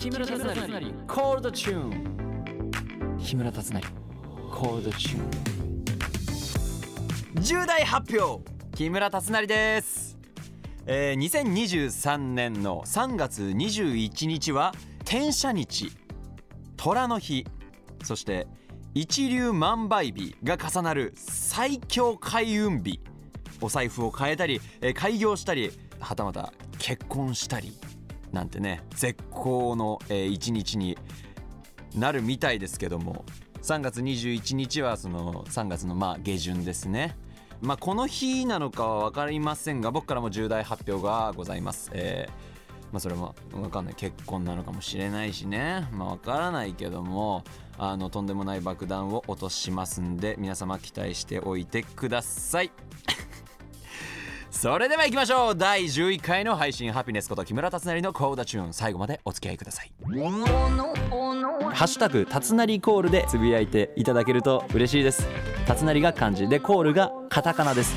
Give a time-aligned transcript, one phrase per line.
[0.00, 0.46] 木村達成。
[1.06, 3.82] コールドチューン木村達成。
[4.50, 8.42] コールドチューン重大発表。
[8.74, 10.18] 木村達成です、
[10.86, 14.72] えー、2023年の3月21日は
[15.04, 15.92] 天赦日。
[16.78, 17.46] 虎の日。
[18.02, 18.46] そして
[18.94, 23.00] 一粒万倍日が重なる最強開運日。
[23.60, 27.74] お財布を変えたり、えー開業したりはたまた結婚したり
[28.32, 30.96] なんてね絶好の、一日に
[31.96, 33.24] なるみたいですけども
[33.62, 37.16] 3月21日はその3月のまあ下旬ですね。
[37.60, 41.90] まあこの日なのかは分かりませんが僕からも重大発表がございます。
[41.92, 42.50] えー
[42.92, 43.94] まあそれも分かんない。
[43.94, 45.88] 結婚なのかもしれないしね。
[45.92, 47.44] まあ分からないけども
[47.78, 52.72] あのとんでもない爆弾を落としますんで皆様期待しておいてください。
[54.50, 55.56] それでは行きましょう。
[55.56, 58.72] 第11回の配信ハピネスこと木村達成のコーダチューン。
[58.74, 59.92] 最後までお付き合いください。
[60.02, 65.26] ハッシュタグたつなりコールでつぶやいていただけると嬉しいです。
[65.66, 67.94] たつなりが漢字でコールがカタカナです。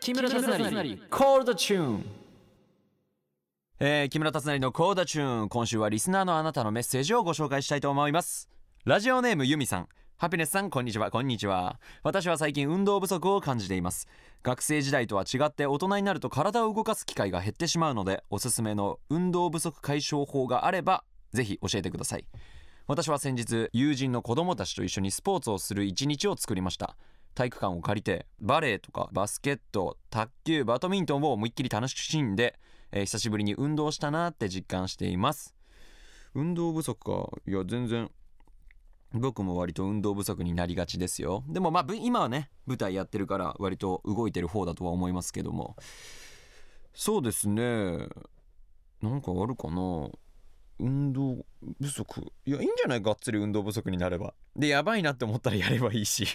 [0.00, 0.98] 木村達成。
[1.10, 2.06] コールドチューン。
[3.78, 5.48] えー、木村達成のコーダチューン。
[5.50, 8.48] 今週はリスナーのあなたのメッセージをご紹介したいと思います。
[8.86, 9.88] ラジオネームゆみさん
[10.18, 11.10] ハピネスさんこんにちは。
[11.10, 11.78] こんにちは。
[12.02, 14.08] 私は最近運動不足を感じています。
[14.42, 22.24] 学生時代とは違って大人になると体を動かす機会が減ってしまうのでおすすめの運動不足解消法があればぜひ教えてください。
[22.86, 26.96] 私は先日友人の子供たちと一緒にスポーツをする一日を作りました。
[27.34, 32.58] 体育館を借りてバレーとかバスケット卓球バドミントンを思いっきり楽しんで、
[32.90, 35.54] えー久しぶりに運動したなって実感しています。
[36.34, 37.28] 運動不足か。
[37.46, 38.10] いや全然
[39.12, 41.44] 僕も割と運動不足になりがちですよ。
[41.48, 45.76] でもまあ今はね舞台やってるから割と動いてる方だとは思いますけども。
[46.92, 47.62] そうですね。
[49.02, 50.08] なんかあるかな。
[50.78, 51.46] 運動
[51.80, 52.20] 不足。
[52.44, 53.02] いやいいんじゃない？
[53.02, 54.34] がっつり運動不足になれば。
[54.54, 56.26] でやばいなって思ったらやればいいし。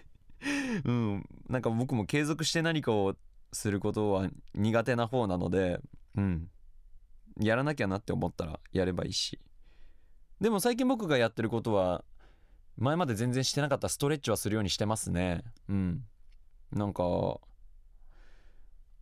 [0.84, 1.24] うん。
[1.48, 3.14] なんか僕も継続して何かを
[3.52, 5.80] することは苦手な方なので
[6.16, 6.48] うん。
[7.40, 9.38] やらなきゃなって思ったらやればいいし。
[10.40, 12.04] でも最近僕がやってることは
[12.78, 15.42] 前まで全然してなかったストレッチはするようにしてますね。
[15.68, 16.04] うん。
[16.72, 17.02] なんか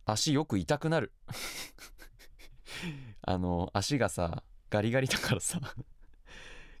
[0.05, 1.13] 足よく痛くなる。
[3.21, 5.59] あの足がさガリガリだからさ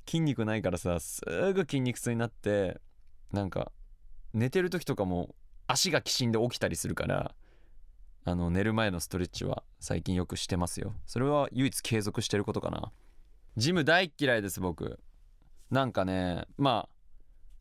[0.05, 1.21] 筋肉ないからさす
[1.53, 2.81] ぐ筋肉痛になって
[3.31, 3.71] なんか
[4.33, 5.35] 寝てる時とかも
[5.67, 7.35] 足がきしんで起きたりするから
[8.25, 10.93] あの寝る前のストレッチは最近よくしてますよ。
[11.05, 12.91] それは唯一継続してることかな。
[13.59, 14.99] ジム大っ嫌いです僕。
[15.69, 16.89] なんかねまあ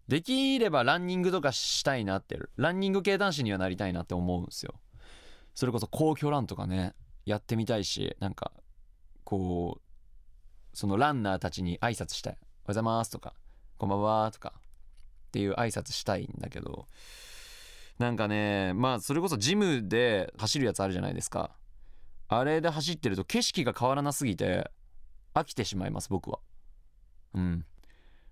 [0.07, 4.75] できればランニングとかしたいなってランニング系男子にはなりたいなって思うんですよ。
[5.55, 6.95] それこそ皇居ランとかね
[7.27, 8.53] やってみたいしなんか
[9.25, 9.81] こう
[10.73, 13.35] そのランナーたちに挨拶したい「おはようございます」とか
[13.77, 16.87] 「こんばんは」とかっていう挨拶したいんだけど
[17.99, 21.57] なんかねまあそれこそジムで走るやつあるじゃないですか。
[22.29, 24.71] あれで走ってると景色が変わらなすぎて
[25.41, 26.41] 飽きてしまいます僕は。
[27.35, 27.65] うん。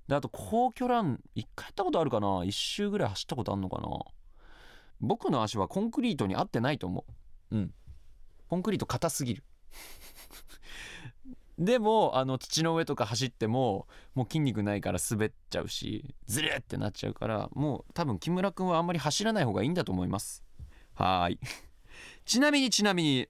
[0.09, 2.45] であと皇居ラン一回やったことあるかな？
[2.45, 3.89] 一周ぐらい走ったことあんのかな？
[5.01, 7.05] 僕の足はコンクリートに合ってないと思
[7.51, 7.57] う。
[7.57, 7.75] うん。
[8.49, 9.45] コンクリート硬すぎる。
[11.59, 20.45] でもあの土の上とか走ってももう筋肉ないから滑っちゃうしズルってなっちゃうからもう多分木村君はあんまり走らない方がいいんだと思います。
[20.95, 21.39] はい。
[22.25, 23.29] ちなみにちなみに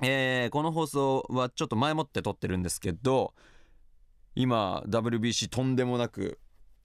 [0.00, 3.34] えーこの放送はちょっと前もって撮ってるんですけど
[4.34, 6.38] 今 WBC とんでもなく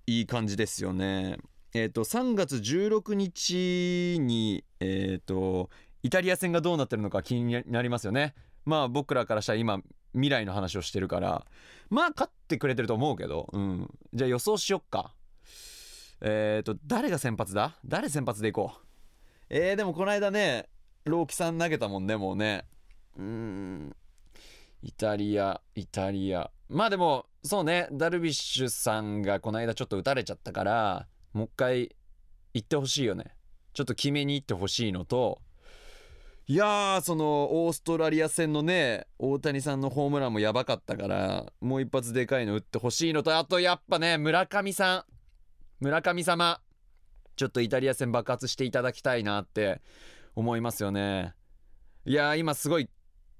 [0.06, 1.38] いい感じですよね。
[1.74, 5.70] えっ、と3月16日にえっ、と
[6.04, 8.34] イタリア戦がどうなってるのか気になりますよね。
[8.66, 9.82] まあ僕らからしたら今
[10.14, 11.46] 未来の話をしてるから。
[11.90, 15.14] まあ勝ってくれてると思うけど、うん、じゃあ予想しよっか。
[16.22, 17.78] えっ、と誰が先発だ？
[17.86, 18.80] 誰先発でいこう？
[19.50, 20.70] えー、でもこの間ね
[21.06, 22.66] 朗希さん投げたもんねもうね。
[23.18, 23.96] うん。
[24.84, 26.52] イタリアイタリア。
[26.70, 31.96] まあでもそうねダルビッシュさんがこの間ちょっと打たれちゃったからもう一回
[32.54, 33.36] 行ってほしいよね。
[33.74, 35.40] ちょっと決めに行ってほしいのと
[36.48, 45.04] いやーそのオーストラリア戦のね大谷さんのホームランもやばかったからもう一発でかいの打ってほしいのとあとやっぱね村上さん。
[45.80, 46.62] 村上様。
[47.36, 49.82] ちょっとイタリア戦爆発していただきたいなって
[50.36, 51.36] 思いますよね。
[52.04, 52.90] いやー今すごい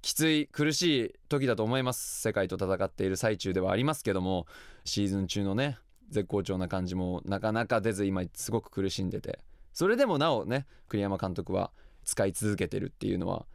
[0.08, 2.22] きつい苦しい時だと思います。
[2.22, 4.48] 世界と戦っている最中ではありますけども
[4.86, 9.40] シーズン中のね絶好調な感じもなかなか出ず今すごく苦しんでて。
[9.74, 11.72] それでもなおね栗山監督は
[12.06, 13.48] 使い続けてるっていうのは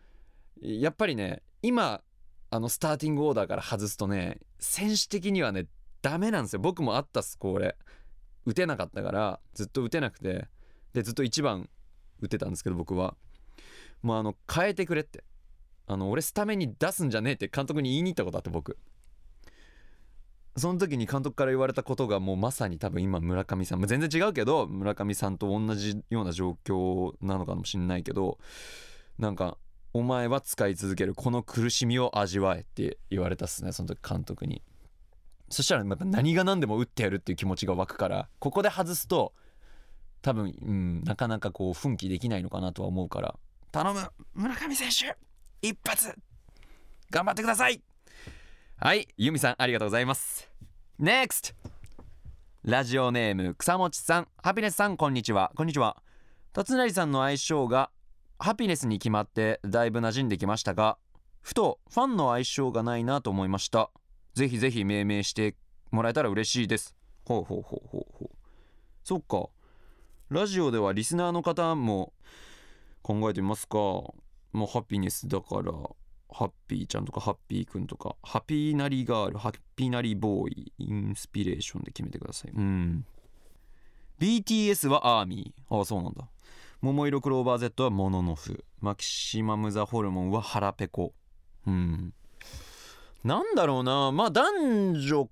[0.61, 2.03] やっぱりね今
[2.51, 5.69] あのスターティングオーダーから外すとね選手的にはね
[6.03, 6.61] ダメなんですよ。
[6.61, 7.77] 僕もあったっすこれ。
[8.45, 10.49] 打てなかったからずっと打てなくて。
[10.93, 11.71] でずっと1番
[12.21, 13.17] 打ってたんですけど僕は。
[14.03, 15.25] もうあの変えてくれって。
[15.87, 18.79] あの俺スタメンに出すんじゃねえって監督に言いに行ったことあって僕。
[20.57, 28.39] その時に監督から言われたことがもうまさに多分今村上さん、まあ、全然違うけど村上さんと同じような状況なのかもしんないけど
[29.19, 29.57] なんか
[29.95, 34.63] お前は使い続けるこの苦しみを味わえって言われたっすねその時監督に。
[35.49, 39.35] そしたらやっぱ何が何でも打ってやるっていう気持ちが湧くからここで外すと
[40.23, 43.35] 多分、うん、なかなかこう奮起できないのかなとは思うから
[43.71, 44.01] 頼む
[44.35, 45.15] 村上選手
[45.65, 46.13] 一発。
[47.09, 47.81] 頑張ってください。
[48.81, 50.51] はいユミさんありがとうございます。
[51.01, 51.55] NEXT
[52.65, 54.29] ラジオネーム草持さん。
[54.43, 55.53] ハピネスさんこんにちは。
[55.55, 56.03] こんにちは。
[56.53, 57.91] 辰成さんの愛称が
[58.41, 60.99] ハピネスに決まってだいぶ馴染んできましたが
[61.43, 63.93] ふとファンの愛称がないなと思いました。
[64.35, 65.55] ぜひぜひ命名して
[65.93, 66.97] もらえたら嬉しいです。
[67.25, 68.37] ほうほうほうほうほう。
[69.05, 69.49] そっか。
[70.29, 72.13] ラジオではリスナーの方も
[73.03, 73.79] 考えてみますか。
[74.53, 75.73] もうハピネスだから
[76.31, 82.53] ハッピーちゃんとかハッピーくんとかハピーナリガールハッピーナリボーイインスピレーションで決めてください。
[82.53, 83.05] うん。
[84.19, 85.77] BTS はアーミー。
[85.77, 86.29] ああそうなんだ。
[86.81, 88.65] 桃色クローバー Z はモノノフ。
[88.81, 91.13] マキシマムザホルモンは腹ペコ。
[91.67, 92.13] うん。
[93.25, 94.11] なんだろうな。
[94.13, 95.31] まあ男女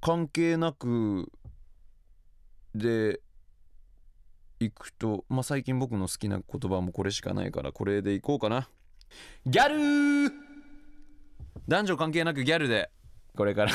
[0.00, 1.30] 関係なく
[2.74, 3.20] で
[4.60, 8.68] いくとまあ最近僕の好きな言葉もこれしかないからこれでいこうかな。
[9.46, 10.30] ギャルー！
[11.66, 12.90] 男女関係なくギャルで
[13.36, 13.72] これから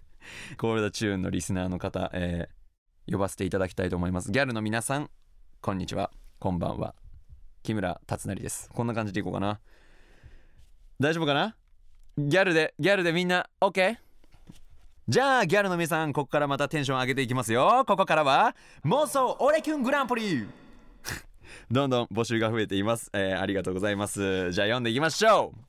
[0.56, 4.30] コールドチューンのリスナーの方、えー、呼ばせていただきたいと思います。
[4.30, 5.10] ギャルの皆さん
[5.60, 6.10] こんにちは。
[6.38, 6.94] こんばんは。
[7.62, 8.70] 木村達成です。
[8.70, 9.60] こんな感じでいこうかな。
[10.98, 11.56] 大丈夫かな？
[12.18, 13.96] ギャルでギャルでみんな OK?
[15.10, 17.82] じゃあギャルの皆さんここからまたテンション上げていきますよ。
[17.84, 18.54] ここからは
[18.84, 20.46] 妄想オレキュングランプリ。
[21.68, 24.52] どんどん募集が増えています、えー、ありがとうございます。
[24.52, 25.60] じゃあ読んでいきましょう。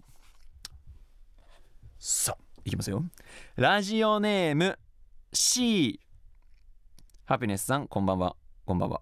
[1.97, 3.03] さあいきますよ。
[3.55, 4.77] ラジオネーム
[5.33, 5.99] C
[7.25, 8.35] ハピネスさんこんばんは。
[8.63, 9.01] こんばんは。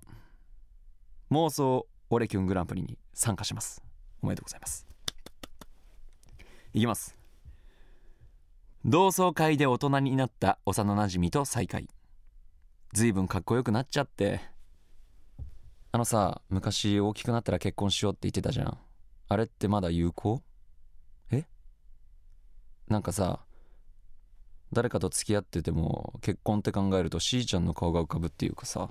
[1.31, 3.83] 妄想オレキュングランプリに参加します。
[4.21, 4.87] おめでとうございます。
[6.71, 7.18] いきます。
[8.85, 11.89] 同窓会で大人になった幼なじみと再会。
[12.93, 14.39] ずいぶんかっこよくなっちゃって。
[15.91, 18.77] あのさ昔大きくなったら結婚しようって言ってたじゃん。
[19.27, 20.41] あれってまだ有効？
[21.29, 21.45] え？
[22.87, 23.41] なんかさ
[24.71, 28.89] 誰かと付き合ってても結婚って考えるとしーちゃんの顔が浮かぶっていうかさ。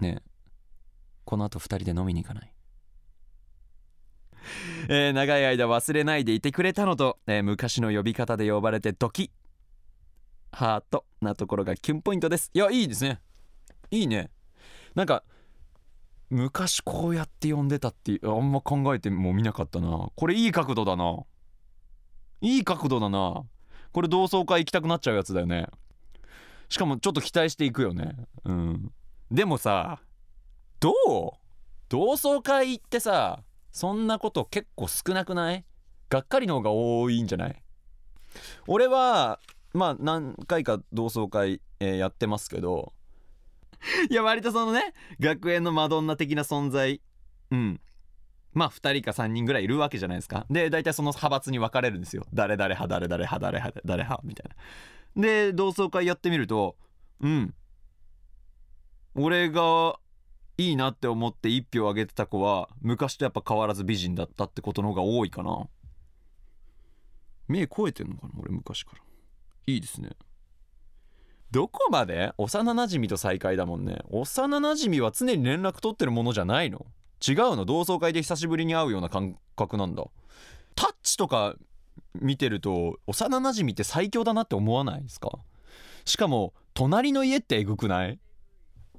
[0.00, 0.30] ねえ。
[1.24, 2.52] この後2人で飲みに行かない？
[4.88, 9.30] えー、長い間忘れないでいてくれたのと、えー、昔の呼び方で呼ばれてドキ
[10.52, 12.50] ハートなところがキュンポイントです。
[12.54, 13.20] いやいいですね。
[13.90, 14.30] いいね。
[14.94, 15.22] なんか
[16.28, 20.10] 昔こうやって呼んでたってあんま考えてもみなかったな。
[20.14, 21.18] これいい角度だな。
[22.40, 23.42] いい角度だな。
[23.92, 25.66] これ同窓会行きたくなっちゃうやつだよね。
[26.68, 28.16] しかもちょっと期待していくよね。
[28.44, 28.92] うん。
[29.30, 30.00] でもさ
[30.80, 30.94] どう？
[31.88, 35.64] 同窓会行ってさそんなこと結構少なくない？
[36.08, 37.62] がっかりの方が多いんじゃない？
[38.66, 39.40] 俺は
[39.72, 42.92] まあ何回か同窓会、えー、やってますけど。
[44.10, 47.00] いや割とそのね学園のマドンナ的な存在。
[47.50, 47.80] うん。
[48.52, 50.44] まあ2人か3人ぐらいいるわけじゃないですか。
[50.50, 52.26] で大体その派閥に分かれるんですよ。
[52.34, 54.50] 誰々派誰々派誰派誰派みたい
[55.16, 55.22] な。
[55.22, 56.76] で同窓会やってみると
[57.20, 57.54] うん。
[59.14, 59.96] 俺が
[60.60, 65.66] いいなって思って1票あげてた子は昔とやっぱ変わらず美人だったってことの方が多いかな。
[67.48, 69.02] 目超えてんのかな俺昔から。
[69.66, 70.10] いいですね。
[71.50, 74.02] どこまで幼なじみと再会だもんね。
[74.10, 76.84] 幼なじみは常に連絡取ってるものじゃないの。
[77.26, 77.64] 違うの。
[77.64, 80.04] 同窓会で久しぶりに会うような感覚なんだ。
[80.74, 81.54] タッチとか
[82.14, 85.38] 見てると幼なじみって最強だなって思わないですか？
[86.04, 88.18] しかも隣の家ってえぐくない？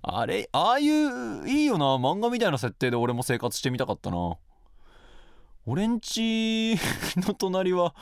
[0.04, 1.86] あれああいういいよな。
[1.96, 4.38] 漫画みたいな設定で俺も生活してみたかったな。
[5.66, 6.76] 俺んち
[7.18, 7.94] の隣は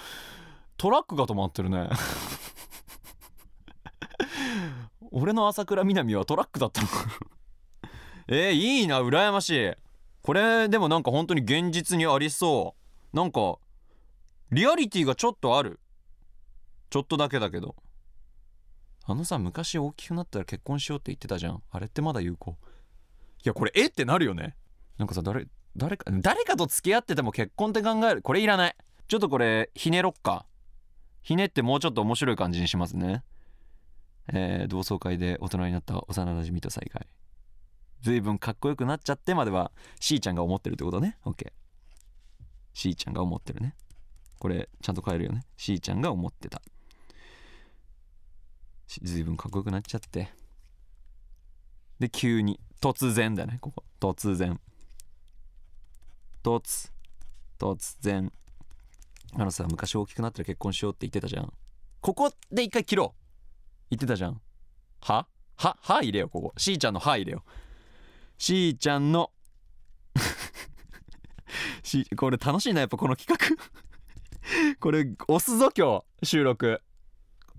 [0.77, 1.89] トラックが止まってるね。
[5.12, 6.88] 俺の朝倉みなみはトラックだったの。
[6.88, 6.94] か
[8.29, 9.01] えー、いいな。
[9.01, 9.74] 羨ましい。
[10.22, 12.75] これでもなんか本当に現実にありそ
[13.12, 13.15] う。
[13.15, 13.58] なんか
[14.51, 15.82] リアリティがちょっとある。
[16.89, 17.75] ちょっとだけだけど。
[19.11, 21.63] あのさ昔大きくなったら結婚しようって言ってたじゃん。
[21.71, 22.57] あれってまだ有効？
[23.43, 24.55] いやこれえってなるよね。
[24.99, 28.21] なんかさ誰誰か誰かと付き合ってても結婚って考える？
[28.21, 28.75] これいらない。
[29.07, 30.45] ちょっとこれひねろっか。
[31.23, 33.23] ひねってもうちょっと面白い感じにしますね。
[34.31, 37.07] えー、同窓会で大人になった幼なじみと再会。
[38.01, 41.47] 随分かっこよくなっちゃってまではしーちゃんが思ってるってことね？OK
[42.75, 43.73] しーちゃんが思ってるね。
[44.37, 45.45] これちゃんと変えるよね。
[45.57, 46.61] しーちゃんが思ってた
[49.03, 50.34] 随分かっこよくなっちゃって。
[52.00, 53.84] で急に突然だねここ。
[54.00, 54.60] 突然。
[56.43, 56.91] 突
[57.60, 58.31] 突然。
[59.34, 61.53] あのさ昔大きくなったら結婚しようって言ってたじゃん。
[62.01, 63.19] ここで一回切ろう。
[63.91, 64.41] 言ってたじゃん。
[65.01, 65.27] は？
[65.55, 65.77] は？
[65.81, 66.01] は？
[66.01, 66.53] 入れよここ。
[66.58, 67.43] しーちゃんのは入れよ
[68.39, 69.31] しーちゃんの。
[72.17, 73.55] これ楽しいなやっぱこの企画。
[74.79, 76.25] これ押すぞ今日。
[76.25, 76.81] 収録。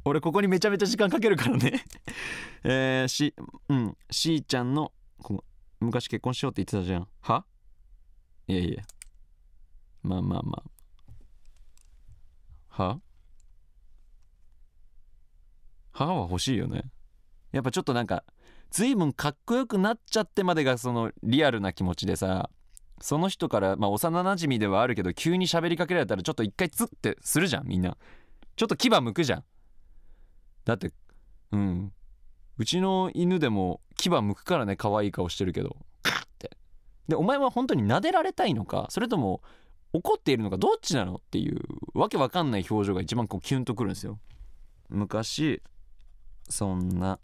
[0.05, 1.85] 俺ここにめちゃめちゃ時間かけるからね。
[2.65, 3.35] えー、し
[3.69, 3.97] うん。
[4.11, 4.93] しーちゃんの
[5.81, 7.09] 昔結婚しようって言ってたじゃん。
[7.21, 7.45] は？
[8.47, 8.83] いやいや。
[10.03, 10.63] まあまあま
[12.79, 12.83] あ。
[12.83, 13.01] は？
[15.93, 16.85] 歯は欲しいよね。
[17.53, 18.25] やっぱちょっとなんか
[18.71, 22.51] 随分かっこよくなっちゃってまでがそのリアルな気持ちでさ。
[23.03, 27.97] その人からまあ幼なじみではあるけど急に喋りかけられたらちょっと一回ツッてするじゃんみんな。
[28.57, 29.45] ちょっと牙むくじゃん。
[30.71, 30.93] だって
[31.51, 31.93] うん。
[32.59, 35.77] うちの犬でも牙むくからね可愛い顔してるけど。
[36.03, 36.57] カッて。
[37.09, 39.43] でお前は本当に撫でられたいのかそれとも
[39.93, 41.61] 怒っているのかどっちなのっていう
[41.95, 44.21] わけわかんない表情が一番こうキュンとくるんですよ。
[44.89, 45.61] 昔
[46.49, 47.19] そんな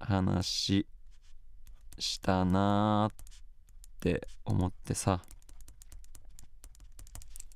[0.00, 0.86] 話
[2.00, 3.16] したなーっ
[4.00, 5.22] て思ってさ。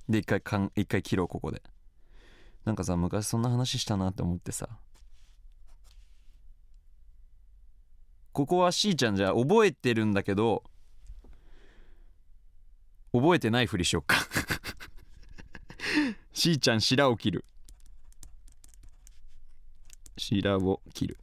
[0.09, 1.63] で一回かん一回切ろうここで。
[2.65, 4.69] なんかさ昔そんな話したなって思ってさ。
[8.33, 10.63] ここはしーちゃんじゃ覚えてるんだけど
[13.13, 14.17] 覚えてないふりしよっか。
[16.33, 17.45] しーちゃん白を切る。
[20.17, 21.19] 白を切る。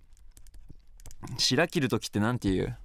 [1.38, 2.78] 白切る時って何て言う？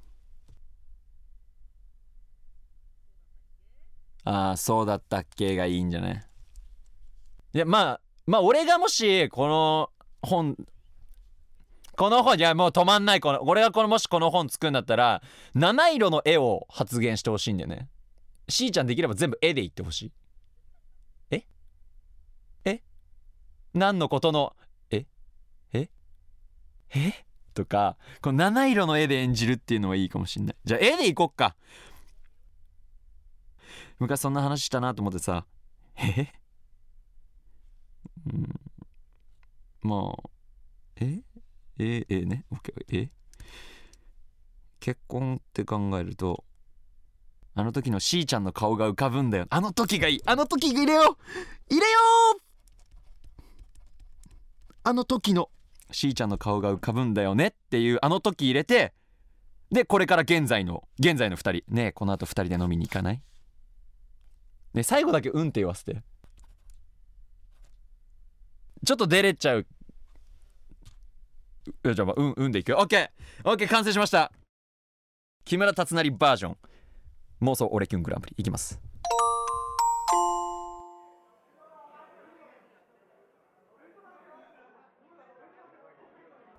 [4.24, 6.26] ああそうだったっけがいいんじゃない？
[7.54, 9.90] いやまあまあ俺がもしこの
[10.22, 10.56] 本
[11.96, 15.22] この本いやもう止まんないこの俺がこのもしこの本作るんだったら
[15.54, 17.88] 七色の絵を発言してほしいんだよね。
[18.48, 20.12] しーちゃんできれば全部絵で言ってほしい。
[21.30, 21.46] え？
[22.64, 22.82] え？
[23.74, 24.56] 何のことの
[24.90, 25.06] え？
[25.72, 25.88] え？
[26.94, 27.24] え？
[27.54, 30.56] とかこの七色の絵で演じるっていうのはいいかもしんない。
[30.64, 31.56] じゃあ絵でいこっか。
[33.98, 35.44] 昔そんな話したなと思ってさ
[35.96, 36.32] え？
[38.26, 38.60] うん。
[39.82, 40.30] まあ
[40.96, 41.20] え？
[41.78, 42.06] え？
[42.08, 42.24] え？
[42.24, 43.10] ね？OK え？
[44.80, 46.44] 結婚って考えると
[47.54, 49.46] あの時のしーちゃんの顔が浮かぶんだよ。
[49.50, 50.20] あの時がいい。
[50.24, 51.04] あの時入れよう。
[51.72, 51.98] 入れよ
[52.38, 52.42] う！
[54.84, 55.50] あの時の。
[55.90, 58.94] しーちゃんの顔が浮かぶんだよねっていうあの時入れて
[59.70, 61.74] でこれから現在の現在の2人。
[61.74, 63.22] ねこの後2人で飲みに行かない？
[64.74, 66.02] ね最後だけ「うん」って言わせて。
[68.84, 69.66] ちょっと出れちゃう。
[71.84, 72.78] じゃあ、まあ、うんうんでいくよ。
[72.78, 73.10] OKOK、
[73.44, 73.68] OK!
[73.68, 74.32] 完成しました。
[75.44, 76.56] 木村達成バージョン。
[77.42, 78.34] 妄想オレキュングランプリ。
[78.38, 78.80] いきます。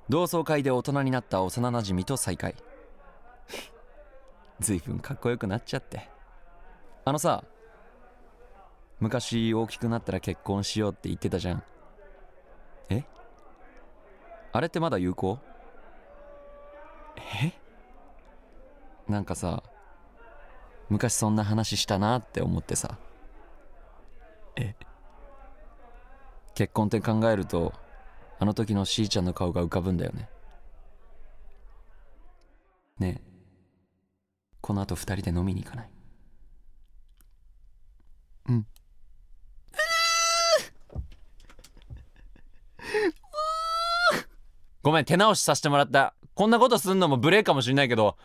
[0.10, 2.56] 同窓会で大人になった幼なじみと再会。
[4.60, 6.10] ずいぶんかっこよくなっちゃって。
[7.04, 7.44] あのさ
[9.00, 11.64] 昔大きくなったら結婚しようって言ってたじゃん。
[12.90, 13.04] え？
[14.52, 15.40] あれってまだ有効？
[17.18, 17.54] え？
[19.08, 19.64] なんかさ
[20.90, 22.98] 昔そんな話したなって思ってさ。
[24.56, 24.76] え？
[26.56, 27.74] 結婚って考えると
[28.40, 30.30] あの時のしーちゃんの顔が浮かぶんだよね。
[33.00, 33.34] ねえ
[34.62, 35.90] この後二人で飲みに行かない？
[38.50, 38.68] うん。
[44.84, 46.14] ごめん手直しさせてもらった。
[46.36, 48.18] こんなことすんのも無礼かもしれないけど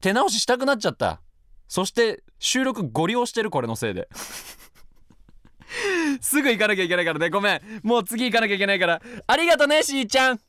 [0.00, 1.20] 手直ししたくなっちゃった。
[1.66, 4.08] そして収録ご利用してるこれのせいで。
[6.22, 7.28] すぐ行かなきゃいけないからね。
[7.28, 7.60] ごめん。
[7.82, 9.02] もう次行かなきゃいけないから。
[9.26, 10.40] ありがとねしーちゃん。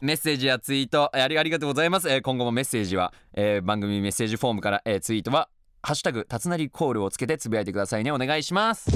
[0.00, 1.14] メッセージやツイート。
[1.14, 5.48] ありありがとうございます、えー、今後もメッセージは、えー、番組メッセージフォームから、えー、ツイートは
[5.82, 8.10] 「ハッシュタグたつなりコール」をつけてつぶやいてくださいね。
[8.10, 8.90] お願いします。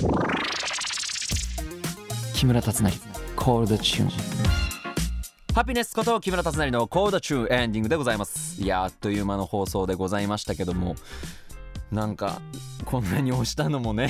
[2.34, 2.90] 木村達成
[3.36, 4.69] コールドチューン
[5.60, 8.62] ハピネスこと木村達成のコードチューエンディングでございます。
[8.62, 10.96] いやあっという間の放送でございましたけども
[11.92, 12.40] なんか
[12.86, 14.08] こんなに押したのもね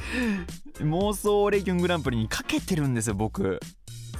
[0.80, 3.58] 妄想オレキュングランプリにかけてるんですよ僕。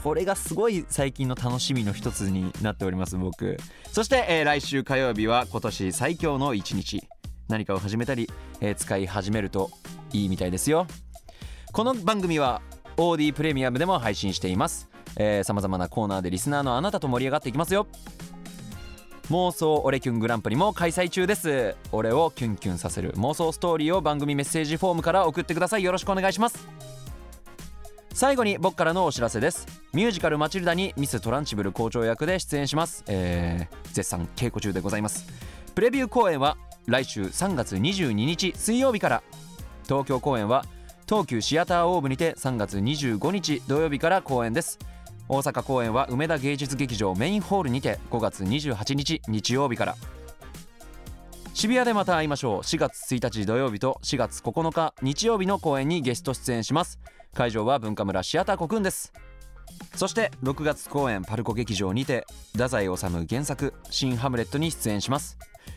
[0.03, 3.59] これがすごい最近の楽しみの一つになっております僕。
[3.93, 7.03] そして、えー来週火曜日は今年最強の一日。
[7.49, 8.27] 何かを始めたり、
[8.63, 9.71] えー使い始めると
[10.15, 10.87] いいみたいですよ。
[11.73, 12.63] この番組は
[12.97, 14.89] OD プレミアムでも配信しています。
[15.45, 17.87] さまざまなコーナーでリスナーのあなたと盛り上がっていきますよ。
[19.31, 21.77] 妄想オレキュングランプリも開催中です。
[21.93, 25.83] 俺をキュンキュンさせる妄想ストーリーを番組メッセージフォームから送ってください。
[25.83, 26.67] よろしくお願いします。
[28.15, 29.67] 最後に僕からのお知らせです。
[29.93, 35.27] ミュージカル「マチルダ」にミス・トランチブル校長役で出演します、えー絶賛稽古中でございます。
[35.75, 36.57] プレビュー公演は
[36.87, 39.23] 来週3月22日水曜日から。
[39.85, 40.65] 東京公演は
[41.09, 44.79] 東急シアターオーブにて3月25日土曜日から公演です。
[45.29, 49.97] 大阪公演は梅田芸術劇場メインホールにて5月28日日曜日から。
[51.53, 52.61] 渋谷でまた会いましょう。
[52.61, 56.99] 4月1日土曜日と4月9日日曜日の公演にゲスト出演します。
[57.35, 59.13] 会場は文化村シアターコクンです。
[59.97, 65.37] そして6月公演パルコ劇場にて太宰治原作「新ハムレット」に出演します。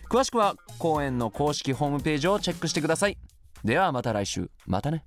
[0.10, 3.17] 詳しくは公演の公式ホームページをチェックしてください。
[3.65, 4.50] ではまた来週。
[4.65, 5.03] またね。